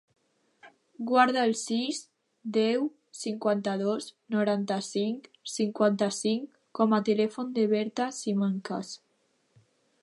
Guarda 1.09 1.41
el 1.49 1.51
sis, 1.59 1.99
deu, 2.55 2.87
cinquanta-dos, 3.19 4.09
noranta-cinc, 4.37 5.29
cinquanta-cinc 5.59 6.59
com 6.81 6.99
a 6.99 7.03
telèfon 7.11 7.55
de 7.59 7.67
la 7.69 7.75
Berta 7.77 8.11
Simancas. 8.25 8.97